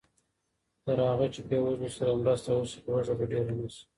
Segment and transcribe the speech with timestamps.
[0.85, 3.83] تر هغه چې بېوزلو سره مرسته وشي، لوږه به ډېره نه شي.